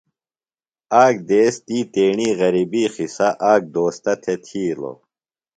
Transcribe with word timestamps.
آک 1.03 1.15
دیس 1.27 1.55
تی 1.65 1.77
تیݨیۡ 1.93 2.33
غربی 2.39 2.83
قصہ 2.95 3.27
آک 3.51 3.61
دوستہ 3.73 4.13
تھےۡ 4.21 4.39
تِھیلوۡ۔ 4.45 4.97